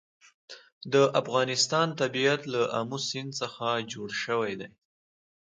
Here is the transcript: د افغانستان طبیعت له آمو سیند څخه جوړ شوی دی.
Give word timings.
د 0.93 0.95
افغانستان 1.21 1.87
طبیعت 2.01 2.41
له 2.53 2.61
آمو 2.79 2.97
سیند 3.07 3.31
څخه 3.41 3.65
جوړ 3.91 4.09
شوی 4.23 4.53
دی. 4.59 4.69